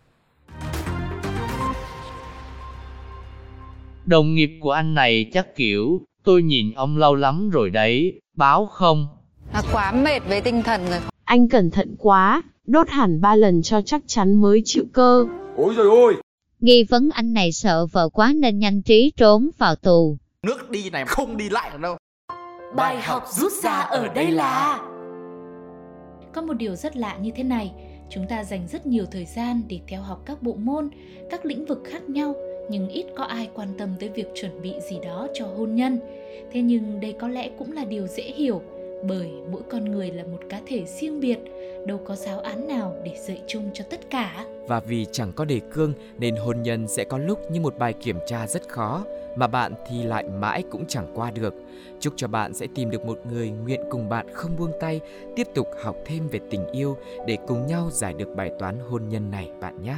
Đồng 4.05 4.35
nghiệp 4.35 4.51
của 4.61 4.73
anh 4.73 4.95
này 4.95 5.31
chắc 5.33 5.57
kiểu, 5.57 6.01
tôi 6.25 6.43
nhìn 6.43 6.73
ông 6.73 6.97
lâu 6.97 7.15
lắm 7.15 7.51
rồi 7.51 7.71
đấy, 7.71 8.21
báo 8.37 8.67
không? 8.67 9.09
À, 9.53 9.63
quá 9.73 9.93
mệt 9.93 10.21
với 10.29 10.41
tinh 10.41 10.63
thần 10.63 10.87
rồi. 10.91 11.01
Anh 11.25 11.49
cẩn 11.49 11.71
thận 11.71 11.95
quá, 11.99 12.43
đốt 12.67 12.89
hẳn 12.89 13.21
ba 13.21 13.35
lần 13.37 13.63
cho 13.63 13.83
chắc 13.83 14.03
chắn 14.07 14.41
mới 14.41 14.63
chịu 14.65 14.85
cơ. 14.93 15.27
Ôi 15.57 15.75
trời 15.77 15.87
ơi! 15.87 16.15
Nghi 16.61 16.85
vấn 16.85 17.11
anh 17.15 17.33
này 17.33 17.53
sợ 17.53 17.87
vợ 17.87 18.09
quá 18.09 18.33
nên 18.37 18.59
nhanh 18.59 18.83
trí 18.83 19.13
trốn 19.17 19.51
vào 19.59 19.77
tù. 19.77 20.17
Nước 20.47 20.71
đi 20.71 20.91
này 20.91 21.05
không 21.05 21.37
đi 21.37 21.51
lại 21.51 21.71
được 21.73 21.81
đâu. 21.81 21.97
Bài 22.77 23.01
học 23.01 23.25
rút 23.31 23.53
ra 23.63 23.79
ở 23.81 24.09
đây 24.09 24.31
là 24.31 24.79
Có 26.35 26.43
một 26.43 26.55
điều 26.55 26.77
rất 26.77 26.97
lạ 26.97 27.17
như 27.23 27.31
thế 27.37 27.43
này 27.43 27.73
Chúng 28.11 28.27
ta 28.27 28.45
dành 28.45 28.69
rất 28.69 28.87
nhiều 28.87 29.05
thời 29.11 29.25
gian 29.25 29.63
để 29.69 29.81
theo 29.89 30.03
học 30.03 30.23
các 30.27 30.43
bộ 30.43 30.55
môn, 30.55 30.91
các 31.31 31.47
lĩnh 31.47 31.65
vực 31.65 31.83
khác 31.85 32.11
nhau 32.11 32.35
nhưng 32.71 32.89
ít 32.89 33.07
có 33.17 33.25
ai 33.25 33.49
quan 33.55 33.69
tâm 33.79 33.89
tới 34.01 34.09
việc 34.09 34.27
chuẩn 34.35 34.63
bị 34.63 34.73
gì 34.91 34.97
đó 35.05 35.29
cho 35.35 35.47
hôn 35.47 35.75
nhân. 35.75 36.01
Thế 36.53 36.63
nhưng 36.63 37.01
đây 37.01 37.15
có 37.21 37.29
lẽ 37.29 37.51
cũng 37.59 37.73
là 37.73 37.85
điều 37.85 38.07
dễ 38.07 38.23
hiểu 38.23 38.63
bởi 39.03 39.31
mỗi 39.51 39.63
con 39.71 39.85
người 39.85 40.11
là 40.11 40.25
một 40.25 40.39
cá 40.49 40.61
thể 40.67 40.85
riêng 40.85 41.21
biệt, 41.21 41.39
đâu 41.87 42.01
có 42.05 42.17
giáo 42.17 42.41
án 42.41 42.69
nào 42.69 42.97
để 43.05 43.17
dạy 43.27 43.43
chung 43.47 43.71
cho 43.75 43.85
tất 43.91 44.01
cả. 44.11 44.47
Và 44.67 44.81
vì 44.81 45.07
chẳng 45.13 45.33
có 45.33 45.45
đề 45.45 45.61
cương 45.73 45.93
nên 46.19 46.37
hôn 46.37 46.63
nhân 46.63 46.89
sẽ 46.89 47.05
có 47.05 47.19
lúc 47.19 47.51
như 47.51 47.61
một 47.61 47.79
bài 47.79 47.93
kiểm 47.93 48.17
tra 48.27 48.47
rất 48.47 48.69
khó, 48.69 49.05
mà 49.37 49.47
bạn 49.47 49.73
thì 49.89 50.03
lại 50.03 50.25
mãi 50.25 50.63
cũng 50.71 50.87
chẳng 50.87 51.13
qua 51.15 51.31
được. 51.31 51.55
Chúc 52.01 52.13
cho 52.17 52.29
bạn 52.29 52.55
sẽ 52.55 52.67
tìm 52.75 52.91
được 52.91 53.05
một 53.05 53.19
người 53.31 53.51
nguyện 53.51 53.81
cùng 53.91 54.09
bạn 54.09 54.27
không 54.33 54.57
buông 54.59 54.73
tay, 54.81 55.01
tiếp 55.37 55.47
tục 55.55 55.67
học 55.83 55.97
thêm 56.07 56.29
về 56.29 56.41
tình 56.51 56.67
yêu 56.73 56.97
để 57.27 57.37
cùng 57.47 57.67
nhau 57.67 57.89
giải 57.91 58.15
được 58.15 58.35
bài 58.37 58.51
toán 58.59 58.79
hôn 58.79 59.09
nhân 59.09 59.31
này 59.31 59.51
bạn 59.61 59.83
nhé. 59.83 59.97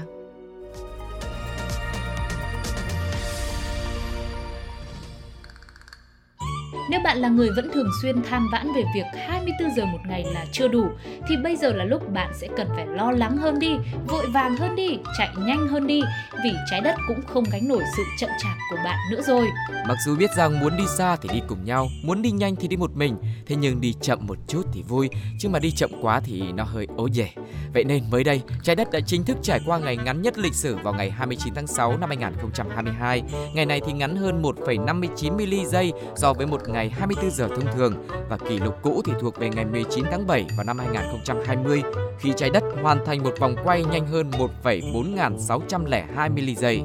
Nếu 6.91 7.01
bạn 7.05 7.19
là 7.19 7.29
người 7.29 7.51
vẫn 7.57 7.71
thường 7.75 7.89
xuyên 8.03 8.23
than 8.23 8.47
vãn 8.53 8.67
về 8.77 8.83
việc 8.95 9.05
24 9.27 9.71
giờ 9.77 9.85
một 9.85 9.99
ngày 10.09 10.25
là 10.35 10.45
chưa 10.53 10.69
đủ 10.69 10.87
thì 11.29 11.37
bây 11.37 11.57
giờ 11.57 11.73
là 11.73 11.85
lúc 11.85 12.13
bạn 12.13 12.33
sẽ 12.35 12.49
cần 12.57 12.69
phải 12.77 12.87
lo 12.87 13.11
lắng 13.11 13.37
hơn 13.37 13.59
đi, 13.59 13.73
vội 14.09 14.27
vàng 14.35 14.57
hơn 14.57 14.77
đi, 14.77 14.99
chạy 15.19 15.29
nhanh 15.39 15.69
hơn 15.69 15.87
đi 15.87 16.03
vì 16.45 16.53
trái 16.71 16.81
đất 16.81 16.95
cũng 17.09 17.21
không 17.27 17.45
gánh 17.53 17.69
nổi 17.69 17.83
sự 17.97 18.03
chậm 18.19 18.31
chạp 18.43 18.57
của 18.71 18.77
bạn 18.85 18.99
nữa 19.11 19.21
rồi. 19.27 19.49
Mặc 19.89 19.97
dù 20.07 20.17
biết 20.17 20.31
rằng 20.37 20.61
muốn 20.61 20.77
đi 20.77 20.85
xa 20.99 21.17
thì 21.17 21.29
đi 21.33 21.41
cùng 21.49 21.65
nhau, 21.65 21.89
muốn 22.05 22.23
đi 22.23 22.31
nhanh 22.31 22.57
thì 22.57 22.69
đi 22.69 22.77
một 22.77 22.97
mình, 22.97 23.17
thế 23.47 23.57
nhưng 23.57 23.81
đi 23.81 23.95
chậm 24.01 24.27
một 24.27 24.39
chút 24.49 24.63
thì 24.73 24.83
vui, 24.83 25.11
chứ 25.39 25.49
mà 25.49 25.59
đi 25.59 25.71
chậm 25.71 25.91
quá 26.03 26.21
thì 26.25 26.43
nó 26.53 26.65
hơi 26.65 26.87
ố 26.97 27.09
dề. 27.13 27.29
Vậy 27.75 27.85
nên 27.85 28.03
mới 28.11 28.25
đây, 28.25 28.41
trái 28.63 28.77
đất 28.77 28.91
đã 28.91 29.01
chính 29.07 29.25
thức 29.25 29.37
trải 29.43 29.61
qua 29.67 29.79
ngày 29.79 29.97
ngắn 29.97 30.23
nhất 30.23 30.39
lịch 30.39 30.55
sử 30.55 30.77
vào 30.83 30.95
ngày 30.95 31.11
29 31.11 31.55
tháng 31.55 31.67
6 31.67 31.97
năm 31.97 32.09
2022. 32.09 33.23
Ngày 33.55 33.67
này 33.67 33.81
thì 33.87 33.93
ngắn 33.93 34.17
hơn 34.17 34.43
1,59 34.43 35.37
mili 35.37 35.67
giây 35.67 35.93
so 36.17 36.33
với 36.33 36.47
một 36.47 36.61
ngày 36.73 36.91
24 36.91 37.31
giờ 37.31 37.49
thông 37.49 37.73
thường 37.77 37.95
và 38.29 38.37
kỷ 38.37 38.59
lục 38.59 38.79
cũ 38.83 39.03
thì 39.05 39.13
thuộc 39.21 39.39
về 39.39 39.49
ngày 39.49 39.65
19 39.65 40.05
tháng 40.11 40.27
7 40.27 40.45
vào 40.57 40.65
năm 40.65 40.79
2020 40.79 41.83
khi 42.19 42.33
trái 42.37 42.51
đất 42.51 42.63
hoàn 42.83 43.07
thành 43.07 43.23
một 43.23 43.35
vòng 43.41 43.57
quay 43.65 43.85
nhanh 43.85 44.07
hơn 44.07 44.31
1,4602 44.63 46.33
mili 46.35 46.55
giây. 46.55 46.83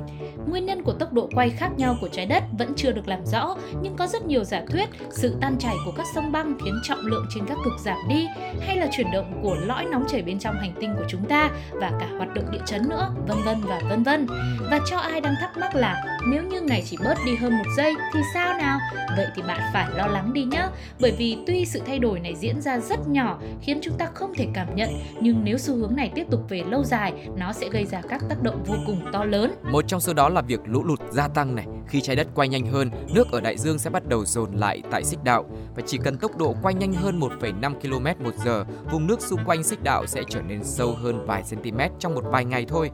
Nguyên 0.50 0.66
nhân 0.66 0.84
của 0.84 0.94
tốc 0.94 1.14
độ 1.14 1.30
quay 1.36 1.50
khác 1.50 1.70
nhau 1.78 1.98
của 2.02 2.08
trái 2.12 2.26
đất 2.26 2.44
vẫn 2.58 2.74
chưa 2.76 2.92
được 2.92 3.08
làm 3.08 3.26
rõ, 3.26 3.56
nhưng 3.82 3.96
có 3.96 4.08
rất 4.08 4.26
nhiều 4.26 4.44
giả 4.44 4.62
thuyết 4.72 4.90
sự 5.10 5.36
tan 5.42 5.58
chảy 5.60 5.76
của 5.86 5.92
các 5.98 6.06
sông 6.16 6.32
băng 6.32 6.58
khiến 6.66 6.80
trọng 6.84 7.00
lượng 7.00 7.26
trên 7.36 7.46
các 7.46 7.58
cực 7.64 7.74
giảm 7.86 7.98
đi, 8.10 8.28
hay 8.60 8.78
là 8.78 8.88
chuyển 8.92 9.12
động 9.12 9.40
của 9.44 9.56
lõi 9.56 9.86
nóng 9.86 10.06
chảy 10.08 10.22
bên 10.22 10.40
trong 10.40 10.56
hành 10.56 10.74
tinh 10.80 10.94
của 10.98 11.06
chúng 11.08 11.26
ta 11.26 11.50
và 11.72 11.92
cả 12.00 12.08
hoạt 12.18 12.34
động 12.34 12.52
địa 12.52 12.62
chấn 12.66 12.90
nữa, 12.90 13.10
vân 13.28 13.38
vân 13.46 13.62
và 13.62 13.82
vân 13.90 14.04
vân. 14.04 14.28
Và 14.72 14.80
cho 14.90 14.98
ai 14.98 15.22
đang 15.22 15.34
thắc 15.42 15.58
mắc 15.58 15.76
là 15.76 16.04
nếu 16.32 16.44
như 16.44 16.62
ngày 16.62 16.84
chỉ 16.86 16.98
bớt 17.04 17.16
đi 17.26 17.36
hơn 17.36 17.58
một 17.58 17.70
giây 17.78 17.94
thì 18.14 18.20
sao 18.34 18.58
nào? 18.58 18.80
Vậy 19.18 19.28
thì 19.36 19.42
bạn 19.42 19.62
phải 19.74 19.77
phải 19.78 19.98
lo 19.98 20.08
lắng 20.08 20.34
đi 20.34 20.44
nhé, 20.44 20.68
bởi 21.00 21.12
vì 21.18 21.38
tuy 21.48 21.66
sự 21.66 21.82
thay 21.86 22.00
đổi 22.00 22.20
này 22.20 22.36
diễn 22.36 22.62
ra 22.62 22.80
rất 22.80 23.08
nhỏ 23.08 23.40
khiến 23.62 23.80
chúng 23.82 23.94
ta 23.98 24.08
không 24.14 24.34
thể 24.36 24.48
cảm 24.54 24.76
nhận, 24.76 24.90
nhưng 25.22 25.44
nếu 25.44 25.58
xu 25.58 25.76
hướng 25.76 25.96
này 25.96 26.12
tiếp 26.16 26.24
tục 26.32 26.42
về 26.50 26.64
lâu 26.70 26.84
dài, 26.84 27.14
nó 27.38 27.54
sẽ 27.54 27.70
gây 27.70 27.86
ra 27.86 28.02
các 28.10 28.22
tác 28.30 28.44
động 28.44 28.64
vô 28.66 28.76
cùng 28.86 29.02
to 29.14 29.24
lớn. 29.24 29.52
Một 29.72 29.88
trong 29.88 30.00
số 30.00 30.14
đó 30.14 30.30
là 30.30 30.42
việc 30.42 30.60
lũ 30.66 30.84
lụt 30.84 31.00
gia 31.12 31.28
tăng 31.28 31.56
này. 31.56 31.66
Khi 31.88 32.02
trái 32.02 32.16
đất 32.16 32.28
quay 32.36 32.48
nhanh 32.48 32.66
hơn, 32.66 32.92
nước 33.14 33.32
ở 33.32 33.42
đại 33.42 33.58
dương 33.58 33.80
sẽ 33.80 33.90
bắt 33.90 34.08
đầu 34.08 34.26
dồn 34.26 34.54
lại 34.54 34.82
tại 34.92 35.04
xích 35.04 35.24
đạo 35.24 35.46
và 35.76 35.84
chỉ 35.86 35.98
cần 35.98 36.18
tốc 36.18 36.38
độ 36.38 36.56
quay 36.62 36.74
nhanh 36.74 36.94
hơn 36.94 37.20
1,5 37.20 37.74
km 37.74 38.24
một 38.24 38.34
giờ, 38.46 38.64
vùng 38.92 39.08
nước 39.08 39.22
xung 39.22 39.46
quanh 39.46 39.64
xích 39.64 39.84
đạo 39.84 40.06
sẽ 40.08 40.24
trở 40.30 40.42
nên 40.42 40.64
sâu 40.64 40.96
hơn 41.02 41.26
vài 41.26 41.44
cm 41.50 41.80
trong 42.00 42.16
một 42.16 42.24
vài 42.32 42.46
ngày 42.46 42.66
thôi. 42.68 42.92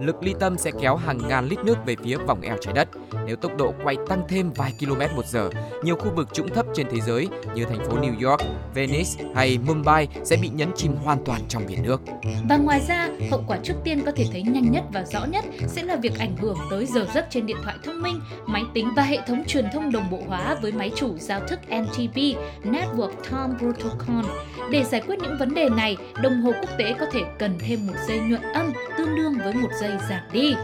Lực 0.00 0.22
ly 0.22 0.34
tâm 0.40 0.58
sẽ 0.58 0.70
kéo 0.80 0.96
hàng 0.96 1.18
ngàn 1.28 1.48
lít 1.48 1.58
nước 1.64 1.76
về 1.86 1.96
phía 2.04 2.16
vòng 2.16 2.40
eo 2.40 2.56
trái 2.60 2.74
đất. 2.74 2.88
Nếu 3.26 3.36
tốc 3.36 3.52
độ 3.58 3.74
quay 3.84 3.96
tăng 4.08 4.22
thêm 4.28 4.52
vài 4.52 4.72
km 4.80 5.16
một 5.16 5.26
giờ, 5.26 5.50
nhiều 5.82 5.96
khu 5.96 6.10
vực 6.16 6.25
trũng 6.32 6.48
thấp 6.48 6.66
trên 6.74 6.86
thế 6.90 7.00
giới 7.00 7.28
như 7.54 7.64
thành 7.64 7.78
phố 7.88 7.96
New 7.96 8.30
York, 8.30 8.40
Venice 8.74 9.10
hay 9.34 9.58
Mumbai 9.66 10.08
sẽ 10.24 10.36
bị 10.36 10.48
nhấn 10.48 10.68
chìm 10.76 10.96
hoàn 10.96 11.24
toàn 11.24 11.40
trong 11.48 11.62
biển 11.68 11.82
nước. 11.82 12.00
Và 12.48 12.56
ngoài 12.56 12.80
ra, 12.88 13.08
hậu 13.30 13.44
quả 13.46 13.58
trước 13.62 13.74
tiên 13.84 14.02
có 14.06 14.12
thể 14.16 14.26
thấy 14.32 14.42
nhanh 14.42 14.72
nhất 14.72 14.84
và 14.92 15.04
rõ 15.12 15.24
nhất 15.24 15.44
sẽ 15.66 15.82
là 15.82 15.96
việc 15.96 16.18
ảnh 16.18 16.36
hưởng 16.36 16.56
tới 16.70 16.86
giờ 16.86 17.06
giấc 17.14 17.26
trên 17.30 17.46
điện 17.46 17.56
thoại 17.64 17.76
thông 17.84 18.02
minh, 18.02 18.20
máy 18.46 18.62
tính 18.74 18.88
và 18.96 19.02
hệ 19.02 19.18
thống 19.26 19.44
truyền 19.46 19.64
thông 19.72 19.92
đồng 19.92 20.10
bộ 20.10 20.18
hóa 20.26 20.56
với 20.62 20.72
máy 20.72 20.90
chủ 20.96 21.18
giao 21.18 21.40
thức 21.40 21.60
NTP 21.66 22.16
Network 22.64 23.12
Time 23.30 23.58
Protocol. 23.58 24.24
Để 24.70 24.84
giải 24.84 25.02
quyết 25.06 25.18
những 25.22 25.38
vấn 25.38 25.54
đề 25.54 25.68
này, 25.68 25.96
đồng 26.22 26.40
hồ 26.42 26.52
quốc 26.60 26.70
tế 26.78 26.94
có 27.00 27.06
thể 27.12 27.20
cần 27.38 27.58
thêm 27.58 27.86
một 27.86 27.92
giây 28.08 28.18
nhuận 28.18 28.42
âm 28.42 28.72
tương 28.98 29.16
đương 29.16 29.34
với 29.44 29.54
một 29.54 29.70
giây 29.80 29.90
giảm 30.10 30.22
đi. 30.32 30.54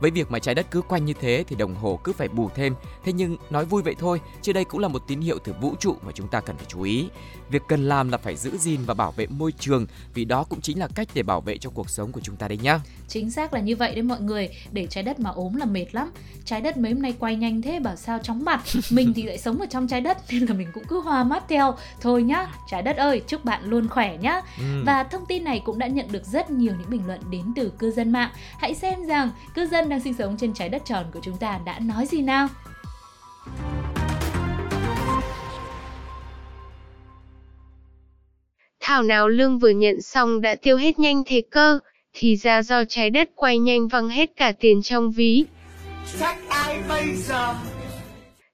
Với 0.00 0.10
việc 0.10 0.30
mà 0.30 0.38
trái 0.38 0.54
đất 0.54 0.66
cứ 0.70 0.82
quanh 0.82 1.04
như 1.04 1.12
thế 1.20 1.44
thì 1.48 1.56
đồng 1.56 1.74
hồ 1.74 2.00
cứ 2.04 2.12
phải 2.12 2.28
bù 2.28 2.50
thêm. 2.54 2.74
Thế 3.04 3.12
nhưng 3.12 3.36
nói 3.50 3.64
vui 3.64 3.82
vậy 3.82 3.94
thôi, 3.98 4.20
chứ 4.42 4.52
đây 4.52 4.64
cũng 4.64 4.80
là 4.80 4.88
một 4.88 5.02
tín 5.08 5.20
hiệu 5.20 5.38
từ 5.38 5.54
vũ 5.60 5.74
trụ 5.80 5.96
mà 6.02 6.12
chúng 6.14 6.28
ta 6.28 6.40
cần 6.40 6.56
phải 6.56 6.66
chú 6.68 6.82
ý. 6.82 7.08
Việc 7.50 7.62
cần 7.68 7.88
làm 7.88 8.08
là 8.08 8.18
phải 8.18 8.36
giữ 8.36 8.56
gìn 8.58 8.80
và 8.86 8.94
bảo 8.94 9.12
vệ 9.12 9.26
môi 9.26 9.52
trường 9.52 9.86
vì 10.14 10.24
đó 10.24 10.44
cũng 10.44 10.60
chính 10.60 10.78
là 10.78 10.88
cách 10.94 11.08
để 11.14 11.22
bảo 11.22 11.40
vệ 11.40 11.58
cho 11.58 11.70
cuộc 11.70 11.90
sống 11.90 12.12
của 12.12 12.20
chúng 12.20 12.36
ta 12.36 12.48
đấy 12.48 12.58
nhá. 12.62 12.80
Chính 13.08 13.30
xác 13.30 13.52
là 13.52 13.60
như 13.60 13.76
vậy 13.76 13.94
đấy 13.94 14.02
mọi 14.02 14.20
người, 14.20 14.48
để 14.72 14.86
trái 14.86 15.04
đất 15.04 15.20
mà 15.20 15.30
ốm 15.30 15.56
là 15.56 15.64
mệt 15.64 15.86
lắm. 15.92 16.10
Trái 16.44 16.60
đất 16.60 16.76
mấy 16.76 16.92
hôm 16.92 17.02
nay 17.02 17.14
quay 17.18 17.36
nhanh 17.36 17.62
thế 17.62 17.80
bảo 17.80 17.96
sao 17.96 18.18
chóng 18.22 18.44
mặt. 18.44 18.62
Mình 18.90 19.12
thì 19.16 19.22
lại 19.22 19.38
sống 19.38 19.60
ở 19.60 19.66
trong 19.70 19.88
trái 19.88 20.00
đất 20.00 20.18
nên 20.30 20.46
là 20.46 20.54
mình 20.54 20.68
cũng 20.74 20.84
cứ 20.88 21.00
hoa 21.00 21.24
mắt 21.24 21.44
theo. 21.48 21.74
Thôi 22.00 22.22
nhá, 22.22 22.46
trái 22.70 22.82
đất 22.82 22.96
ơi, 22.96 23.22
chúc 23.26 23.44
bạn 23.44 23.64
luôn 23.64 23.88
khỏe 23.88 24.16
nhá. 24.16 24.42
Ừ. 24.58 24.82
Và 24.86 25.02
thông 25.02 25.26
tin 25.26 25.44
này 25.44 25.62
cũng 25.64 25.78
đã 25.78 25.86
nhận 25.86 26.12
được 26.12 26.24
rất 26.24 26.50
nhiều 26.50 26.74
những 26.78 26.90
bình 26.90 27.06
luận 27.06 27.20
đến 27.30 27.42
từ 27.56 27.72
cư 27.78 27.90
dân 27.90 28.12
mạng. 28.12 28.30
Hãy 28.58 28.74
xem 28.74 29.04
rằng 29.06 29.30
cư 29.54 29.66
dân 29.66 29.85
đang 29.88 30.00
sinh 30.00 30.14
sống 30.14 30.36
trên 30.36 30.54
trái 30.54 30.68
đất 30.68 30.82
tròn 30.84 31.04
của 31.12 31.20
chúng 31.22 31.36
ta 31.36 31.60
đã 31.66 31.78
nói 31.78 32.06
gì 32.06 32.22
nào. 32.22 32.48
Thảo 38.80 39.02
nào 39.02 39.28
lương 39.28 39.58
vừa 39.58 39.70
nhận 39.70 40.02
xong 40.02 40.40
đã 40.40 40.54
tiêu 40.54 40.76
hết 40.76 40.98
nhanh 40.98 41.22
thế 41.26 41.42
cơ, 41.50 41.78
thì 42.12 42.36
ra 42.36 42.62
do 42.62 42.84
trái 42.84 43.10
đất 43.10 43.30
quay 43.34 43.58
nhanh 43.58 43.88
văng 43.88 44.08
hết 44.08 44.30
cả 44.36 44.52
tiền 44.60 44.82
trong 44.82 45.10
ví. 45.10 45.44
Chắc 46.20 46.38
ai 46.48 46.82
bây 46.88 47.14
giờ? 47.14 47.54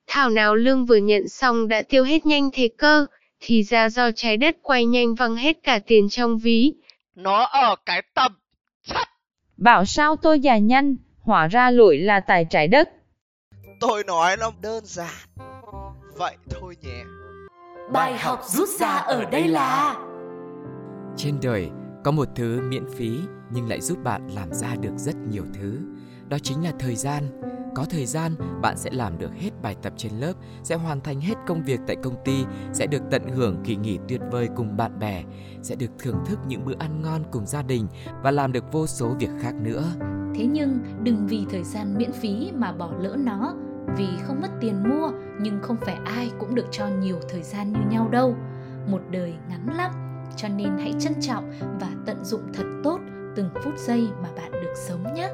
Thảo 0.06 0.30
nào 0.30 0.54
lương 0.54 0.86
vừa 0.86 0.96
nhận 0.96 1.28
xong 1.28 1.68
đã 1.68 1.82
tiêu 1.82 2.04
hết 2.04 2.26
nhanh 2.26 2.50
thế 2.52 2.68
cơ, 2.78 3.06
thì 3.40 3.62
ra 3.62 3.88
do 3.88 4.10
trái 4.10 4.36
đất 4.36 4.56
quay 4.62 4.84
nhanh 4.84 5.14
văng 5.14 5.36
hết 5.36 5.56
cả 5.62 5.78
tiền 5.86 6.08
trong 6.08 6.38
ví. 6.38 6.72
Nó 7.14 7.44
ở 7.44 7.76
cái 7.86 8.02
tầm 8.14 8.32
chất. 8.86 9.08
Bảo 9.56 9.84
sao 9.84 10.16
tôi 10.16 10.40
già 10.40 10.58
nhanh, 10.58 10.96
hóa 11.22 11.48
ra 11.48 11.70
lỗi 11.70 11.98
là 11.98 12.20
tại 12.20 12.46
trái 12.50 12.68
đất. 12.68 12.90
Tôi 13.80 14.04
nói 14.04 14.36
nó 14.36 14.52
đơn 14.62 14.84
giản. 14.84 15.14
Vậy 16.16 16.36
thôi 16.50 16.76
nhé. 16.82 17.04
Bài 17.92 18.18
học 18.18 18.40
rút 18.44 18.68
ra 18.68 18.88
ở 18.88 19.24
đây 19.24 19.48
là 19.48 19.96
trên 21.16 21.38
đời 21.42 21.70
có 22.04 22.10
một 22.10 22.28
thứ 22.34 22.60
miễn 22.68 22.84
phí 22.96 23.20
nhưng 23.50 23.68
lại 23.68 23.80
giúp 23.80 23.98
bạn 24.04 24.28
làm 24.34 24.52
ra 24.52 24.74
được 24.80 24.96
rất 24.96 25.16
nhiều 25.30 25.44
thứ. 25.54 25.78
Đó 26.28 26.36
chính 26.42 26.64
là 26.64 26.72
thời 26.78 26.96
gian. 26.96 27.22
Có 27.74 27.84
thời 27.90 28.06
gian, 28.06 28.32
bạn 28.62 28.76
sẽ 28.76 28.90
làm 28.90 29.18
được 29.18 29.30
hết 29.34 29.50
bài 29.62 29.76
tập 29.82 29.92
trên 29.96 30.12
lớp, 30.12 30.32
sẽ 30.62 30.74
hoàn 30.74 31.00
thành 31.00 31.20
hết 31.20 31.34
công 31.46 31.62
việc 31.62 31.80
tại 31.86 31.96
công 32.02 32.14
ty, 32.24 32.44
sẽ 32.72 32.86
được 32.86 33.02
tận 33.10 33.28
hưởng 33.28 33.56
kỳ 33.64 33.76
nghỉ 33.76 33.98
tuyệt 34.08 34.20
vời 34.30 34.48
cùng 34.56 34.76
bạn 34.76 34.98
bè, 34.98 35.22
sẽ 35.62 35.74
được 35.74 35.90
thưởng 35.98 36.16
thức 36.26 36.38
những 36.46 36.64
bữa 36.64 36.74
ăn 36.78 37.02
ngon 37.02 37.22
cùng 37.30 37.46
gia 37.46 37.62
đình 37.62 37.86
và 38.22 38.30
làm 38.30 38.52
được 38.52 38.72
vô 38.72 38.86
số 38.86 39.14
việc 39.18 39.30
khác 39.40 39.54
nữa. 39.54 39.84
Thế 40.34 40.46
nhưng 40.46 40.78
đừng 41.02 41.26
vì 41.26 41.46
thời 41.50 41.64
gian 41.64 41.98
miễn 41.98 42.12
phí 42.12 42.52
mà 42.54 42.72
bỏ 42.72 42.90
lỡ 43.00 43.16
nó, 43.18 43.54
vì 43.96 44.08
không 44.22 44.40
mất 44.40 44.50
tiền 44.60 44.82
mua 44.88 45.10
nhưng 45.40 45.62
không 45.62 45.76
phải 45.80 45.98
ai 46.04 46.30
cũng 46.38 46.54
được 46.54 46.66
cho 46.70 46.88
nhiều 46.88 47.16
thời 47.28 47.42
gian 47.42 47.72
như 47.72 47.80
nhau 47.90 48.08
đâu. 48.08 48.36
Một 48.90 49.00
đời 49.10 49.34
ngắn 49.48 49.76
lắm, 49.76 49.92
cho 50.36 50.48
nên 50.48 50.78
hãy 50.78 50.94
trân 51.00 51.12
trọng 51.20 51.52
và 51.80 51.88
tận 52.06 52.24
dụng 52.24 52.42
thật 52.54 52.64
tốt 52.84 53.00
từng 53.36 53.50
phút 53.64 53.78
giây 53.78 54.08
mà 54.22 54.28
bạn 54.36 54.52
được 54.52 54.74
sống 54.76 55.14
nhé 55.14 55.28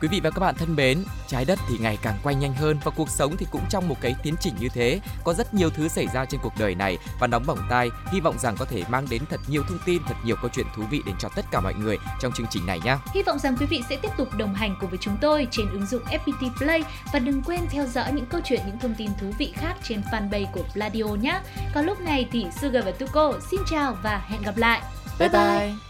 Quý 0.00 0.08
vị 0.08 0.20
và 0.20 0.30
các 0.30 0.40
bạn 0.40 0.54
thân 0.54 0.76
mến, 0.76 1.04
trái 1.26 1.44
đất 1.44 1.58
thì 1.68 1.78
ngày 1.78 1.98
càng 2.02 2.18
quay 2.22 2.34
nhanh 2.34 2.54
hơn 2.54 2.78
và 2.84 2.90
cuộc 2.96 3.10
sống 3.10 3.36
thì 3.36 3.46
cũng 3.50 3.60
trong 3.70 3.88
một 3.88 3.96
cái 4.00 4.14
tiến 4.22 4.34
trình 4.40 4.54
như 4.60 4.68
thế. 4.68 5.00
Có 5.24 5.34
rất 5.34 5.54
nhiều 5.54 5.70
thứ 5.70 5.88
xảy 5.88 6.06
ra 6.14 6.24
trên 6.24 6.40
cuộc 6.42 6.52
đời 6.58 6.74
này 6.74 6.98
và 7.20 7.26
nóng 7.26 7.46
bỏng 7.46 7.58
tai, 7.70 7.88
hy 8.12 8.20
vọng 8.20 8.38
rằng 8.38 8.56
có 8.58 8.64
thể 8.64 8.82
mang 8.88 9.06
đến 9.10 9.22
thật 9.30 9.40
nhiều 9.48 9.62
thông 9.68 9.78
tin, 9.86 10.02
thật 10.06 10.14
nhiều 10.24 10.36
câu 10.40 10.50
chuyện 10.54 10.66
thú 10.76 10.82
vị 10.90 11.02
đến 11.06 11.14
cho 11.18 11.28
tất 11.36 11.44
cả 11.50 11.60
mọi 11.60 11.74
người 11.74 11.98
trong 12.20 12.32
chương 12.32 12.46
trình 12.50 12.66
này 12.66 12.80
nhé. 12.84 12.96
Hy 13.14 13.22
vọng 13.22 13.38
rằng 13.38 13.56
quý 13.60 13.66
vị 13.66 13.82
sẽ 13.88 13.96
tiếp 14.02 14.10
tục 14.18 14.28
đồng 14.36 14.54
hành 14.54 14.76
cùng 14.80 14.90
với 14.90 14.98
chúng 15.02 15.16
tôi 15.20 15.46
trên 15.50 15.70
ứng 15.70 15.86
dụng 15.86 16.02
FPT 16.04 16.50
Play 16.58 16.82
và 17.12 17.18
đừng 17.18 17.42
quên 17.42 17.60
theo 17.70 17.86
dõi 17.86 18.12
những 18.12 18.26
câu 18.26 18.40
chuyện, 18.44 18.60
những 18.66 18.78
thông 18.78 18.94
tin 18.94 19.10
thú 19.20 19.26
vị 19.38 19.52
khác 19.56 19.74
trên 19.82 20.02
fanpage 20.12 20.46
của 20.52 20.64
Pladio 20.72 21.04
nhé. 21.04 21.40
Còn 21.74 21.86
lúc 21.86 22.00
này 22.00 22.28
thì 22.32 22.46
Sugar 22.60 22.84
và 22.84 22.90
Tuko 22.90 23.32
xin 23.50 23.60
chào 23.70 23.96
và 24.02 24.22
hẹn 24.28 24.42
gặp 24.42 24.56
lại. 24.56 24.82
Bye 25.18 25.28
bye. 25.28 25.58
bye. 25.58 25.89